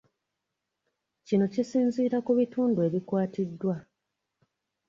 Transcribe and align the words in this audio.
Kino 1.27 1.45
kisinziira 1.53 2.17
ku 2.25 2.31
bitundu 2.39 2.79
ebikwatiddwa 2.87 3.75